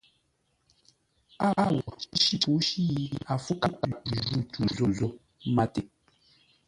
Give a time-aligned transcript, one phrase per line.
[1.47, 1.77] Â wo!
[2.21, 3.73] Shíshí pǔshí yi a fǔ kap
[4.09, 4.19] jǔ
[4.51, 5.07] tû shû zô
[5.55, 5.81] máté.